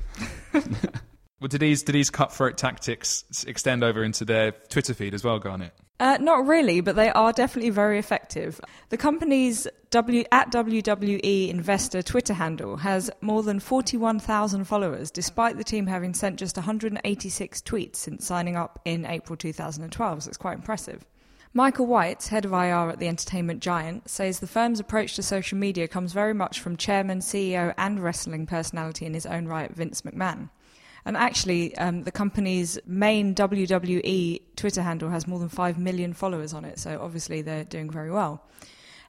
Well, 1.40 1.48
do 1.50 1.58
these 1.58 1.84
do 1.84 1.92
these 1.94 2.10
cutthroat 2.10 2.58
tactics 2.58 3.24
extend 3.48 3.84
over 3.84 4.04
into 4.04 4.26
their 4.26 4.52
Twitter 4.52 4.94
feed 4.94 5.14
as 5.14 5.24
well, 5.24 5.40
Garnet? 5.40 5.74
Uh, 6.00 6.18
not 6.22 6.46
really, 6.46 6.80
but 6.80 6.96
they 6.96 7.10
are 7.10 7.34
definitely 7.34 7.72
very 7.72 7.98
effective. 7.98 8.62
The 8.90 8.98
company's 8.98 9.68
W 9.90 10.24
at 10.32 10.52
WWE 10.52 11.50
Investor 11.50 12.04
Twitter 12.04 12.36
handle 12.36 12.78
has 12.78 13.10
more 13.22 13.42
than 13.42 13.60
41,000 13.60 14.66
followers, 14.66 15.10
despite 15.10 15.58
the 15.58 15.64
team 15.64 15.88
having 15.88 16.14
sent 16.14 16.38
just 16.38 16.56
186 16.56 17.62
tweets 17.62 17.96
since 17.96 18.26
signing 18.26 18.56
up 18.56 18.80
in 18.86 19.06
April 19.06 19.36
2012. 19.36 20.24
So 20.24 20.28
it's 20.28 20.38
quite 20.38 20.58
impressive. 20.58 21.04
Michael 21.54 21.88
Weitz, 21.88 22.28
head 22.28 22.46
of 22.46 22.52
IR 22.52 22.92
at 22.92 23.00
the 23.00 23.08
entertainment 23.08 23.64
giant, 23.64 24.08
says 24.08 24.40
the 24.40 24.46
firm's 24.46 24.80
approach 24.80 25.16
to 25.16 25.24
social 25.24 25.58
media 25.58 25.88
comes 25.88 26.14
very 26.14 26.34
much 26.34 26.60
from 26.60 26.78
chairman, 26.78 27.20
CEO, 27.20 27.74
and 27.78 28.04
wrestling 28.04 28.46
personality 28.46 29.08
in 29.08 29.16
his 29.16 29.26
own 29.26 29.48
right, 29.48 29.74
Vince 29.74 30.04
McMahon. 30.04 30.50
And 31.08 31.16
actually, 31.16 31.74
um, 31.78 32.04
the 32.04 32.12
company's 32.12 32.78
main 32.86 33.34
WWE 33.34 34.42
Twitter 34.58 34.82
handle 34.82 35.10
has 35.10 35.26
more 35.26 35.40
than 35.40 35.48
5 35.48 35.78
million 35.78 36.14
followers 36.14 36.54
on 36.54 36.66
it, 36.66 36.80
so 36.80 37.00
obviously 37.02 37.42
they're 37.42 37.64
doing 37.64 37.90
very 37.90 38.12
well. 38.12 38.44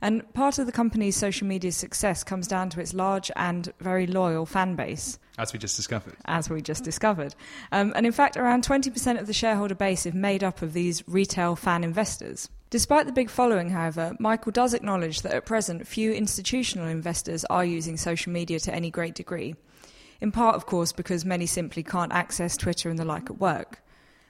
And 0.01 0.33
part 0.33 0.61
of 0.61 0.67
the 0.67 0.71
company's 0.73 1.17
social 1.17 1.49
media 1.49 1.73
success 1.73 2.23
comes 2.23 2.47
down 2.47 2.71
to 2.71 2.81
its 2.81 2.95
large 2.95 3.33
and 3.35 3.73
very 3.81 4.07
loyal 4.07 4.47
fan 4.47 4.77
base, 4.77 5.19
As 5.39 5.53
we 5.53 5.59
just 5.59 5.75
discovered. 5.75 6.15
as 6.25 6.49
we 6.49 6.63
just 6.63 6.85
discovered. 6.85 7.35
Um, 7.73 7.93
and 7.97 8.07
in 8.07 8.13
fact, 8.13 8.37
around 8.37 8.63
20% 8.63 9.19
of 9.19 9.27
the 9.27 9.33
shareholder 9.33 9.75
base 9.75 10.07
is 10.07 10.15
made 10.15 10.45
up 10.45 10.63
of 10.63 10.75
these 10.75 11.03
retail 11.09 11.57
fan 11.57 11.83
investors. 11.83 12.49
Despite 12.71 13.07
the 13.07 13.13
big 13.13 13.29
following, 13.29 13.71
however, 13.71 14.15
Michael 14.21 14.53
does 14.53 14.73
acknowledge 14.73 15.23
that 15.23 15.35
at 15.35 15.47
present 15.47 15.85
few 15.89 16.13
institutional 16.13 16.87
investors 16.87 17.45
are 17.47 17.65
using 17.65 17.97
social 17.97 18.31
media 18.31 18.61
to 18.61 18.73
any 18.73 18.93
great 18.93 19.17
degree. 19.17 19.57
In 20.21 20.33
part, 20.33 20.57
of 20.57 20.67
course, 20.67 20.93
because 20.93 21.25
many 21.25 21.47
simply 21.47 21.83
can't 21.83 22.13
access 22.13 22.57
Twitter 22.57 22.91
and 22.91 22.99
the 22.99 23.05
like 23.05 23.31
at 23.31 23.39
work. 23.39 23.83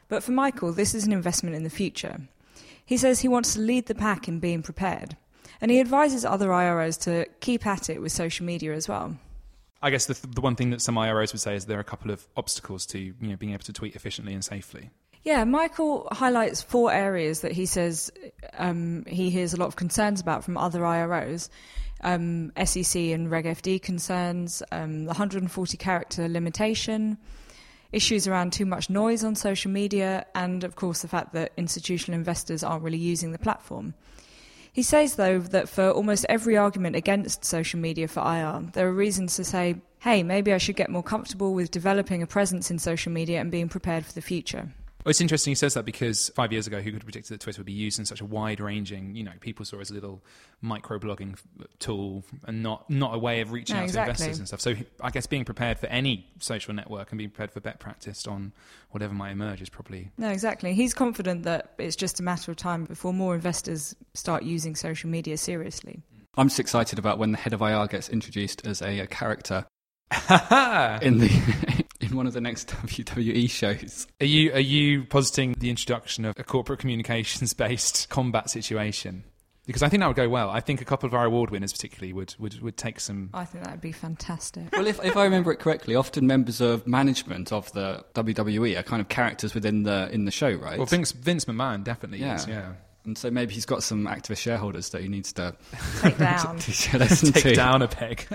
But 0.08 0.22
for 0.22 0.32
Michael, 0.32 0.72
this 0.72 0.94
is 0.94 1.06
an 1.06 1.12
investment 1.12 1.56
in 1.56 1.64
the 1.64 1.70
future. 1.70 2.20
He 2.84 2.96
says 2.96 3.20
he 3.20 3.28
wants 3.28 3.54
to 3.54 3.60
lead 3.60 3.86
the 3.86 3.94
pack 3.94 4.28
in 4.28 4.40
being 4.40 4.62
prepared. 4.62 5.16
And 5.60 5.70
he 5.70 5.80
advises 5.80 6.24
other 6.24 6.48
IROs 6.48 6.98
to 7.00 7.26
keep 7.40 7.66
at 7.66 7.90
it 7.90 8.00
with 8.00 8.12
social 8.12 8.46
media 8.46 8.74
as 8.74 8.88
well. 8.88 9.16
I 9.82 9.90
guess 9.90 10.06
the, 10.06 10.26
the 10.26 10.40
one 10.40 10.56
thing 10.56 10.70
that 10.70 10.80
some 10.80 10.96
IROs 10.96 11.32
would 11.32 11.40
say 11.40 11.54
is 11.54 11.66
there 11.66 11.78
are 11.78 11.80
a 11.80 11.84
couple 11.84 12.10
of 12.10 12.26
obstacles 12.36 12.84
to 12.86 12.98
you 12.98 13.14
know 13.20 13.36
being 13.36 13.52
able 13.52 13.64
to 13.64 13.72
tweet 13.72 13.94
efficiently 13.94 14.34
and 14.34 14.44
safely. 14.44 14.90
Yeah, 15.28 15.44
Michael 15.44 16.08
highlights 16.10 16.62
four 16.62 16.90
areas 16.90 17.42
that 17.42 17.52
he 17.52 17.66
says 17.66 18.10
um, 18.56 19.04
he 19.06 19.28
hears 19.28 19.52
a 19.52 19.58
lot 19.58 19.66
of 19.66 19.76
concerns 19.76 20.22
about 20.22 20.42
from 20.42 20.56
other 20.56 20.80
IROs. 20.80 21.50
Um, 22.00 22.50
SEC 22.64 22.96
and 22.98 23.30
Reg 23.30 23.44
FD 23.44 23.82
concerns, 23.82 24.62
um, 24.72 25.04
the 25.04 25.08
140 25.08 25.76
character 25.76 26.30
limitation, 26.30 27.18
issues 27.92 28.26
around 28.26 28.54
too 28.54 28.64
much 28.64 28.88
noise 28.88 29.22
on 29.22 29.34
social 29.34 29.70
media, 29.70 30.24
and 30.34 30.64
of 30.64 30.76
course 30.76 31.02
the 31.02 31.08
fact 31.08 31.34
that 31.34 31.52
institutional 31.58 32.18
investors 32.18 32.64
aren't 32.64 32.82
really 32.82 32.96
using 32.96 33.32
the 33.32 33.38
platform. 33.38 33.92
He 34.72 34.82
says, 34.82 35.16
though, 35.16 35.40
that 35.40 35.68
for 35.68 35.90
almost 35.90 36.24
every 36.30 36.56
argument 36.56 36.96
against 36.96 37.44
social 37.44 37.78
media 37.78 38.08
for 38.08 38.20
IR, 38.20 38.70
there 38.72 38.88
are 38.88 38.92
reasons 38.94 39.36
to 39.36 39.44
say, 39.44 39.74
hey, 39.98 40.22
maybe 40.22 40.54
I 40.54 40.58
should 40.58 40.76
get 40.76 40.88
more 40.88 41.02
comfortable 41.02 41.52
with 41.52 41.70
developing 41.70 42.22
a 42.22 42.26
presence 42.26 42.70
in 42.70 42.78
social 42.78 43.12
media 43.12 43.42
and 43.42 43.50
being 43.50 43.68
prepared 43.68 44.06
for 44.06 44.14
the 44.14 44.22
future. 44.22 44.72
Well, 45.04 45.10
it's 45.10 45.20
interesting 45.20 45.52
he 45.52 45.54
says 45.54 45.74
that 45.74 45.84
because 45.84 46.30
five 46.34 46.52
years 46.52 46.66
ago, 46.66 46.78
who 46.78 46.90
could 46.90 46.94
have 46.94 47.04
predicted 47.04 47.32
that 47.34 47.40
Twitter 47.40 47.60
would 47.60 47.66
be 47.66 47.72
used 47.72 47.98
in 48.00 48.04
such 48.04 48.20
a 48.20 48.24
wide-ranging, 48.24 49.14
you 49.14 49.22
know, 49.22 49.30
people 49.40 49.64
saw 49.64 49.76
it 49.78 49.82
as 49.82 49.90
a 49.90 49.94
little 49.94 50.22
micro-blogging 50.60 51.38
tool 51.78 52.24
and 52.46 52.62
not 52.64 52.90
not 52.90 53.14
a 53.14 53.18
way 53.18 53.40
of 53.40 53.52
reaching 53.52 53.76
No, 53.76 53.82
out 53.82 53.84
exactly. 53.84 54.14
to 54.14 54.22
investors 54.22 54.38
and 54.40 54.48
stuff. 54.48 54.60
So 54.60 54.74
I 55.00 55.10
guess 55.10 55.26
being 55.26 55.44
prepared 55.44 55.78
for 55.78 55.86
any 55.86 56.26
social 56.40 56.74
network 56.74 57.10
and 57.12 57.18
being 57.18 57.30
prepared 57.30 57.52
for 57.52 57.60
bet 57.60 57.78
practice 57.78 58.26
on 58.26 58.52
whatever 58.90 59.14
might 59.14 59.30
emerge 59.30 59.62
is 59.62 59.68
probably 59.68 60.10
No, 60.18 60.30
exactly. 60.30 60.74
He's 60.74 60.94
confident 60.94 61.44
that 61.44 61.74
it's 61.78 61.96
just 61.96 62.18
a 62.18 62.22
matter 62.24 62.50
of 62.50 62.56
time 62.56 62.84
before 62.84 63.12
more 63.12 63.36
investors 63.36 63.94
start 64.14 64.42
using 64.42 64.74
social 64.74 65.08
media 65.08 65.38
seriously. 65.38 66.02
I'm 66.36 66.48
just 66.48 66.60
excited 66.60 66.98
about 66.98 67.18
when 67.18 67.30
the 67.32 67.38
head 67.38 67.52
of 67.52 67.62
IR 67.62 67.86
gets 67.86 68.08
introduced 68.08 68.66
as 68.66 68.82
a, 68.82 69.00
a 69.00 69.06
character 69.06 69.64
in 71.02 71.18
the 71.18 71.77
in 72.10 72.16
one 72.16 72.26
of 72.26 72.32
the 72.32 72.40
next 72.40 72.68
WWE 72.86 73.48
shows. 73.50 74.06
Are 74.20 74.26
you 74.26 74.52
are 74.52 74.60
you 74.60 75.04
positing 75.04 75.54
the 75.58 75.70
introduction 75.70 76.24
of 76.24 76.38
a 76.38 76.44
corporate 76.44 76.78
communications 76.80 77.52
based 77.54 78.08
combat 78.08 78.50
situation? 78.50 79.24
Because 79.66 79.82
I 79.82 79.90
think 79.90 80.00
that 80.00 80.06
would 80.06 80.16
go 80.16 80.30
well. 80.30 80.48
I 80.48 80.60
think 80.60 80.80
a 80.80 80.84
couple 80.86 81.06
of 81.06 81.12
our 81.12 81.26
award 81.26 81.50
winners, 81.50 81.72
particularly, 81.72 82.14
would, 82.14 82.34
would, 82.38 82.58
would 82.62 82.78
take 82.78 82.98
some. 83.00 83.28
I 83.34 83.44
think 83.44 83.64
that 83.64 83.72
would 83.72 83.82
be 83.82 83.92
fantastic. 83.92 84.62
Well, 84.72 84.86
if, 84.86 85.04
if 85.04 85.14
I 85.14 85.24
remember 85.24 85.52
it 85.52 85.58
correctly, 85.58 85.94
often 85.94 86.26
members 86.26 86.62
of 86.62 86.86
management 86.86 87.52
of 87.52 87.70
the 87.72 88.02
WWE 88.14 88.78
are 88.78 88.82
kind 88.82 89.02
of 89.02 89.10
characters 89.10 89.52
within 89.52 89.82
the 89.82 90.08
in 90.10 90.24
the 90.24 90.30
show, 90.30 90.50
right? 90.52 90.78
Well, 90.78 90.86
Vince, 90.86 91.12
Vince 91.12 91.44
McMahon 91.44 91.84
definitely 91.84 92.20
Yeah. 92.20 92.36
is, 92.36 92.46
yeah. 92.46 92.72
and 93.04 93.18
so 93.18 93.30
maybe 93.30 93.52
he's 93.52 93.66
got 93.66 93.82
some 93.82 94.06
activist 94.06 94.38
shareholders 94.38 94.88
that 94.88 95.02
he 95.02 95.08
needs 95.08 95.34
to 95.34 95.54
Take 96.00 96.16
down. 96.18 96.58
teach 96.60 96.94
a 96.94 96.98
lesson 96.98 97.32
Take 97.34 97.42
to. 97.42 97.54
down 97.54 97.82
a 97.82 97.88
peg. 97.88 98.26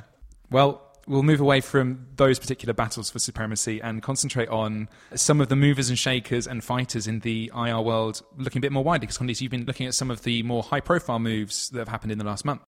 well, 0.50 0.82
we'll 1.06 1.22
move 1.22 1.40
away 1.40 1.60
from 1.60 2.06
those 2.16 2.38
particular 2.38 2.72
battles 2.72 3.10
for 3.10 3.18
supremacy 3.18 3.80
and 3.80 4.02
concentrate 4.02 4.48
on 4.48 4.88
some 5.14 5.40
of 5.40 5.48
the 5.48 5.56
movers 5.56 5.88
and 5.88 5.98
shakers 5.98 6.46
and 6.46 6.62
fighters 6.62 7.06
in 7.06 7.20
the 7.20 7.50
IR 7.54 7.80
world, 7.80 8.22
looking 8.36 8.60
a 8.60 8.62
bit 8.62 8.72
more 8.72 8.84
widely. 8.84 9.06
Because, 9.06 9.18
Candice, 9.18 9.40
you've 9.40 9.50
been 9.50 9.64
looking 9.64 9.86
at 9.86 9.94
some 9.94 10.10
of 10.10 10.22
the 10.22 10.42
more 10.42 10.62
high 10.62 10.80
profile 10.80 11.18
moves 11.18 11.70
that 11.70 11.78
have 11.78 11.88
happened 11.88 12.12
in 12.12 12.18
the 12.18 12.24
last 12.24 12.44
month. 12.44 12.62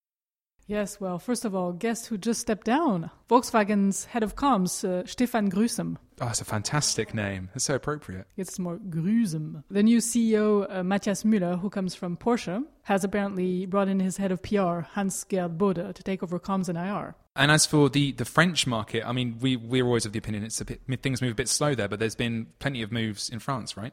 Yes, 0.66 0.98
well, 0.98 1.18
first 1.18 1.44
of 1.44 1.54
all, 1.54 1.72
guess 1.72 2.06
who 2.06 2.16
just 2.16 2.40
stepped 2.40 2.64
down? 2.64 3.10
Volkswagen's 3.28 4.06
head 4.06 4.22
of 4.22 4.34
comms, 4.34 4.82
uh, 4.82 5.06
Stephan 5.06 5.50
Grühsem. 5.50 5.98
Oh, 6.22 6.28
it's 6.28 6.40
a 6.40 6.44
fantastic 6.44 7.12
name. 7.12 7.50
It's 7.54 7.64
so 7.64 7.74
appropriate. 7.74 8.26
It's 8.36 8.58
more 8.58 8.78
Grühsem. 8.78 9.62
The 9.70 9.82
new 9.82 9.98
CEO, 9.98 10.66
uh, 10.70 10.82
Matthias 10.82 11.22
Müller, 11.22 11.60
who 11.60 11.68
comes 11.68 11.94
from 11.94 12.16
Porsche, 12.16 12.64
has 12.84 13.04
apparently 13.04 13.66
brought 13.66 13.88
in 13.88 14.00
his 14.00 14.16
head 14.16 14.32
of 14.32 14.42
PR, 14.42 14.80
Hans-Gerd 14.92 15.58
Bode, 15.58 15.94
to 15.94 16.02
take 16.02 16.22
over 16.22 16.40
comms 16.40 16.70
and 16.70 16.78
IR. 16.78 17.14
And 17.36 17.50
as 17.50 17.66
for 17.66 17.88
the, 17.88 18.12
the 18.12 18.24
French 18.24 18.64
market, 18.64 19.04
I 19.04 19.12
mean, 19.12 19.38
we, 19.40 19.56
we're 19.56 19.84
always 19.84 20.06
of 20.06 20.12
the 20.12 20.18
opinion 20.18 20.44
it's 20.44 20.60
a 20.60 20.64
bit, 20.64 20.80
things 21.02 21.20
move 21.20 21.32
a 21.32 21.34
bit 21.34 21.48
slow 21.48 21.74
there, 21.74 21.88
but 21.88 21.98
there's 21.98 22.14
been 22.14 22.46
plenty 22.60 22.80
of 22.82 22.92
moves 22.92 23.28
in 23.28 23.40
France, 23.40 23.76
right? 23.76 23.92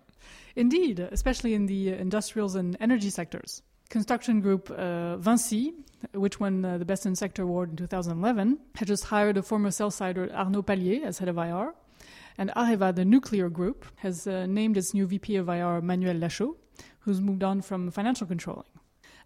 Indeed, 0.55 0.99
especially 0.99 1.55
in 1.55 1.65
the 1.65 1.89
industrials 1.89 2.55
and 2.55 2.77
energy 2.79 3.09
sectors. 3.09 3.63
Construction 3.89 4.41
group 4.41 4.69
uh, 4.69 5.17
Vinci, 5.17 5.73
which 6.13 6.39
won 6.39 6.63
uh, 6.63 6.77
the 6.77 6.85
Best 6.85 7.05
in 7.07 7.15
Sector 7.15 7.43
award 7.43 7.71
in 7.71 7.75
2011, 7.77 8.59
had 8.75 8.87
just 8.87 9.05
hired 9.05 9.37
a 9.37 9.41
former 9.41 9.71
sell-sider 9.71 10.31
Arnaud 10.33 10.63
Pallier 10.63 11.03
as 11.03 11.17
head 11.17 11.27
of 11.27 11.37
IR. 11.37 11.73
And 12.37 12.51
Areva, 12.55 12.93
the 12.95 13.05
nuclear 13.05 13.49
group, 13.49 13.85
has 13.97 14.27
uh, 14.27 14.45
named 14.45 14.77
its 14.77 14.93
new 14.93 15.07
VP 15.07 15.35
of 15.35 15.49
IR 15.49 15.81
Manuel 15.81 16.15
Lachaud, 16.15 16.55
who's 16.99 17.19
moved 17.19 17.43
on 17.43 17.61
from 17.61 17.89
financial 17.89 18.27
controlling. 18.27 18.65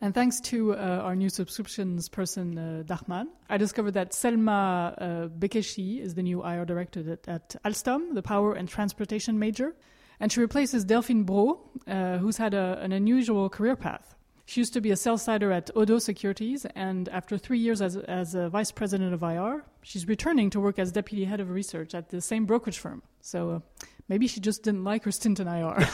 And 0.02 0.14
thanks 0.14 0.40
to 0.42 0.74
uh, 0.74 0.78
our 1.04 1.16
new 1.16 1.30
subscriptions 1.30 2.10
person, 2.10 2.58
uh, 2.58 2.84
Dachman, 2.86 3.28
I 3.50 3.58
discovered 3.58 3.92
that 3.92 4.14
Selma 4.14 4.94
uh, 4.98 5.06
Bekhechi 5.28 6.02
is 6.02 6.16
the 6.16 6.24
new 6.24 6.44
IR 6.44 6.66
director 6.66 7.12
at, 7.12 7.28
at 7.28 7.56
Alstom, 7.64 8.14
the 8.14 8.22
power 8.22 8.54
and 8.54 8.68
transportation 8.68 9.40
major. 9.40 9.76
And 10.20 10.32
she 10.32 10.40
replaces 10.40 10.86
Delphine 10.86 11.24
Brault, 11.24 11.60
uh, 11.88 12.18
who's 12.18 12.38
had 12.38 12.54
a, 12.54 12.80
an 12.82 12.92
unusual 12.92 13.50
career 13.50 13.76
path. 13.76 14.16
She 14.48 14.62
used 14.62 14.74
to 14.74 14.82
be 14.82 14.92
a 14.92 14.96
sell-sider 14.96 15.52
at 15.52 15.72
Oddo 15.76 15.98
Securities, 15.98 16.66
and 16.76 17.10
after 17.10 17.36
three 17.36 17.58
years 17.58 17.82
as, 17.82 17.98
as 17.98 18.36
a 18.36 18.48
vice 18.48 18.72
president 18.72 19.12
of 19.12 19.24
IR, 19.24 19.66
she's 19.82 20.08
returning 20.08 20.52
to 20.52 20.60
work 20.60 20.78
as 20.78 20.92
deputy 20.92 21.26
head 21.26 21.40
of 21.40 21.50
research 21.50 21.96
at 21.96 22.10
the 22.10 22.22
same 22.22 22.46
brokerage 22.46 22.78
firm. 22.78 23.02
So 23.22 23.50
uh, 23.50 23.86
maybe 24.08 24.28
she 24.28 24.40
just 24.40 24.64
didn't 24.64 24.84
like 24.84 25.04
her 25.04 25.12
stint 25.12 25.40
in 25.40 25.48
IR. 25.48 25.88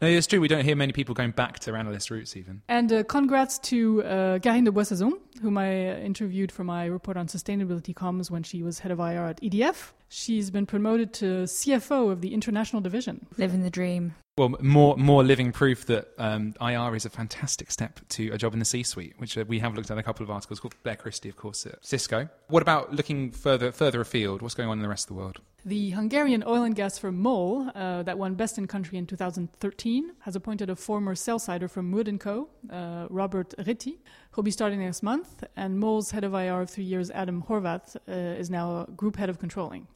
no, 0.00 0.08
it's 0.08 0.26
true. 0.26 0.40
We 0.40 0.48
don't 0.48 0.64
hear 0.64 0.76
many 0.76 0.92
people 0.92 1.14
going 1.14 1.32
back 1.32 1.58
to 1.60 1.74
analyst 1.74 2.10
roots 2.10 2.36
even. 2.36 2.62
And 2.68 2.92
uh, 2.92 3.04
congrats 3.04 3.58
to 3.60 4.02
uh, 4.02 4.38
Carine 4.40 4.64
de 4.64 4.70
Boissezon, 4.70 5.12
whom 5.42 5.58
I 5.58 5.90
uh, 5.90 5.96
interviewed 5.98 6.50
for 6.52 6.64
my 6.64 6.86
report 6.86 7.16
on 7.16 7.26
sustainability 7.26 7.94
comms 7.94 8.30
when 8.30 8.42
she 8.42 8.62
was 8.62 8.80
head 8.80 8.92
of 8.92 8.98
IR 8.98 9.26
at 9.26 9.40
EDF. 9.40 9.92
She's 10.08 10.50
been 10.50 10.66
promoted 10.66 11.12
to 11.14 11.44
CFO 11.44 12.10
of 12.10 12.20
the 12.20 12.34
international 12.34 12.82
division. 12.82 13.26
Living 13.36 13.62
the 13.62 13.70
dream. 13.70 14.14
Well, 14.36 14.56
more 14.60 14.96
more 14.96 15.22
living 15.22 15.52
proof 15.52 15.86
that 15.86 16.08
um, 16.18 16.54
IR 16.60 16.96
is 16.96 17.04
a 17.04 17.10
fantastic 17.10 17.70
step 17.70 18.00
to 18.08 18.32
a 18.32 18.38
job 18.38 18.52
in 18.52 18.58
the 18.58 18.64
C-suite, 18.64 19.14
which 19.18 19.38
uh, 19.38 19.44
we 19.46 19.60
have 19.60 19.76
looked 19.76 19.92
at 19.92 19.98
a 19.98 20.02
couple 20.02 20.24
of 20.24 20.30
articles 20.30 20.58
called 20.58 20.74
Blair 20.82 20.96
Christie, 20.96 21.28
of 21.28 21.36
course, 21.36 21.64
at 21.66 21.86
Cisco. 21.86 22.28
What 22.48 22.60
about 22.60 22.92
looking 22.92 23.30
further 23.30 23.70
further 23.70 24.00
afield? 24.00 24.42
What's 24.42 24.56
going 24.56 24.68
on 24.68 24.78
in 24.78 24.82
the 24.82 24.88
rest 24.88 25.04
of 25.04 25.14
the 25.14 25.22
world? 25.22 25.38
The 25.64 25.90
Hungarian 25.90 26.42
oil 26.44 26.64
and 26.64 26.74
gas 26.74 26.98
firm 26.98 27.22
MOL, 27.22 27.70
uh, 27.76 28.02
that 28.02 28.18
won 28.18 28.34
Best 28.34 28.58
in 28.58 28.66
Country 28.66 28.98
in 28.98 29.06
2013, 29.06 30.14
has 30.22 30.34
appointed 30.34 30.68
a 30.68 30.74
former 30.74 31.14
sell-sider 31.14 31.68
from 31.68 31.92
Wood 31.92 32.14
& 32.18 32.20
Co., 32.20 32.48
uh, 32.70 33.06
Robert 33.10 33.54
Ritti, 33.56 33.98
who'll 34.32 34.42
be 34.42 34.50
starting 34.50 34.80
next 34.80 35.04
month. 35.04 35.44
And 35.56 35.78
MOL's 35.78 36.10
head 36.10 36.24
of 36.24 36.34
IR 36.34 36.60
of 36.60 36.70
three 36.70 36.84
years, 36.84 37.08
Adam 37.12 37.44
Horvath, 37.44 37.96
uh, 38.08 38.12
is 38.12 38.50
now 38.50 38.84
group 38.96 39.16
head 39.16 39.30
of 39.30 39.38
controlling. 39.38 39.86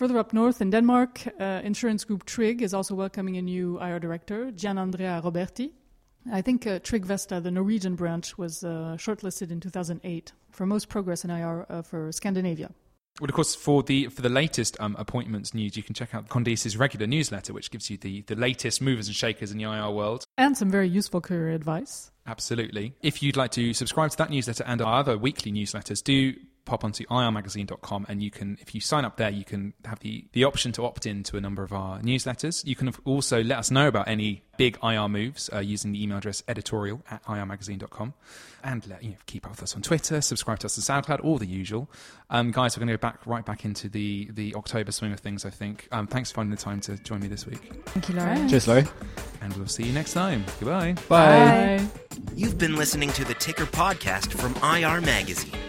Further 0.00 0.16
up 0.16 0.32
north 0.32 0.62
in 0.62 0.70
Denmark, 0.70 1.26
uh, 1.38 1.60
insurance 1.62 2.04
group 2.04 2.24
Tryg 2.24 2.62
is 2.62 2.72
also 2.72 2.94
welcoming 2.94 3.36
a 3.36 3.42
new 3.42 3.78
IR 3.82 4.00
director, 4.00 4.50
Gian 4.50 4.78
Andrea 4.78 5.20
Roberti. 5.22 5.72
I 6.32 6.40
think 6.40 6.66
uh, 6.66 6.78
Tryg 6.78 7.04
Vesta, 7.04 7.38
the 7.38 7.50
Norwegian 7.50 7.96
branch, 7.96 8.38
was 8.38 8.64
uh, 8.64 8.96
shortlisted 8.96 9.50
in 9.50 9.60
2008 9.60 10.32
for 10.52 10.64
most 10.64 10.88
progress 10.88 11.22
in 11.22 11.30
IR 11.30 11.66
uh, 11.68 11.82
for 11.82 12.10
Scandinavia. 12.12 12.70
Well, 13.20 13.28
of 13.28 13.34
course, 13.34 13.54
for 13.54 13.82
the 13.82 14.06
for 14.06 14.22
the 14.22 14.30
latest 14.30 14.80
um, 14.80 14.96
appointments 14.98 15.52
news, 15.52 15.76
you 15.76 15.82
can 15.82 15.94
check 15.94 16.14
out 16.14 16.30
Candice's 16.30 16.78
regular 16.78 17.06
newsletter, 17.06 17.52
which 17.52 17.70
gives 17.70 17.90
you 17.90 17.98
the, 17.98 18.22
the 18.22 18.36
latest 18.36 18.80
movers 18.80 19.06
and 19.06 19.14
shakers 19.14 19.52
in 19.52 19.58
the 19.58 19.64
IR 19.64 19.90
world. 19.90 20.24
And 20.38 20.56
some 20.56 20.70
very 20.70 20.88
useful 20.88 21.20
career 21.20 21.50
advice. 21.50 22.10
Absolutely. 22.26 22.94
If 23.02 23.22
you'd 23.22 23.36
like 23.36 23.50
to 23.50 23.74
subscribe 23.74 24.12
to 24.12 24.16
that 24.16 24.30
newsletter 24.30 24.64
and 24.66 24.80
our 24.80 25.00
other 25.00 25.18
weekly 25.18 25.52
newsletters, 25.52 26.02
do 26.02 26.32
pop 26.64 26.84
onto 26.84 27.04
irmagazine.com 27.06 28.06
and 28.08 28.22
you 28.22 28.30
can 28.30 28.56
if 28.60 28.74
you 28.74 28.80
sign 28.80 29.04
up 29.04 29.16
there 29.16 29.30
you 29.30 29.44
can 29.44 29.72
have 29.84 29.98
the, 30.00 30.24
the 30.32 30.44
option 30.44 30.72
to 30.72 30.84
opt 30.84 31.06
in 31.06 31.22
to 31.22 31.36
a 31.36 31.40
number 31.40 31.62
of 31.62 31.72
our 31.72 31.98
newsletters 32.00 32.64
you 32.66 32.76
can 32.76 32.92
also 33.04 33.42
let 33.42 33.58
us 33.58 33.70
know 33.70 33.88
about 33.88 34.06
any 34.06 34.42
big 34.56 34.78
ir 34.82 35.08
moves 35.08 35.48
uh, 35.54 35.58
using 35.58 35.92
the 35.92 36.02
email 36.02 36.18
address 36.18 36.42
editorial 36.48 37.02
at 37.10 37.22
irmagazine.com 37.24 38.12
and 38.62 38.86
let, 38.88 39.02
you 39.02 39.10
know, 39.10 39.16
keep 39.26 39.44
up 39.46 39.52
with 39.52 39.62
us 39.62 39.74
on 39.74 39.82
twitter 39.82 40.20
subscribe 40.20 40.58
to 40.58 40.66
us 40.66 40.90
on 40.90 41.02
soundcloud 41.02 41.24
all 41.24 41.38
the 41.38 41.46
usual 41.46 41.90
um, 42.30 42.50
guys 42.50 42.76
we're 42.76 42.80
going 42.80 42.88
to 42.88 42.94
go 42.96 43.00
back 43.00 43.18
right 43.26 43.44
back 43.46 43.64
into 43.64 43.88
the 43.88 44.28
the 44.32 44.54
october 44.54 44.92
swing 44.92 45.12
of 45.12 45.18
things 45.20 45.44
i 45.44 45.50
think 45.50 45.88
um, 45.92 46.06
thanks 46.06 46.30
for 46.30 46.36
finding 46.36 46.54
the 46.54 46.60
time 46.62 46.80
to 46.80 46.96
join 46.98 47.20
me 47.20 47.26
this 47.28 47.46
week 47.46 47.72
Thank 47.86 48.08
you, 48.08 48.14
Lauren. 48.14 48.48
Cheers, 48.48 48.68
Laurie. 48.68 48.86
and 49.40 49.52
we'll 49.54 49.66
see 49.66 49.84
you 49.84 49.92
next 49.92 50.12
time 50.12 50.44
goodbye 50.60 50.92
Bye. 51.08 51.78
Bye. 51.78 51.86
You've 52.34 52.58
been 52.58 52.76
listening 52.76 53.10
to 53.12 53.24
the 53.24 53.34
Ticker 53.34 53.64
podcast 53.66 54.32
from 54.32 54.54
IR 54.62 55.00
Magazine. 55.00 55.59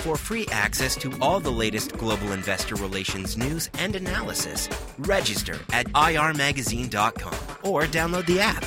For 0.00 0.16
free 0.16 0.48
access 0.50 0.96
to 0.96 1.12
all 1.20 1.40
the 1.40 1.52
latest 1.52 1.92
global 1.98 2.32
investor 2.32 2.74
relations 2.76 3.36
news 3.36 3.68
and 3.78 3.94
analysis, 3.94 4.66
register 5.00 5.58
at 5.74 5.86
irmagazine.com 5.88 7.70
or 7.70 7.82
download 7.82 8.24
the 8.24 8.40
app. 8.40 8.64